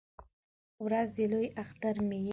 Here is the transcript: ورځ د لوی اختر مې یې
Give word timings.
ورځ 0.85 1.07
د 1.17 1.19
لوی 1.31 1.47
اختر 1.63 1.95
مې 2.07 2.19
یې 2.27 2.29